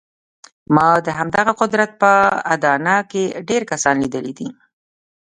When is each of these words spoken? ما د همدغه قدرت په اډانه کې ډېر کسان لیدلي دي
ما 0.75 0.89
د 1.05 1.07
همدغه 1.19 1.51
قدرت 1.61 1.91
په 2.01 2.11
اډانه 2.53 2.95
کې 3.11 3.23
ډېر 3.49 3.61
کسان 3.71 3.95
لیدلي 4.03 4.33
دي 4.39 4.47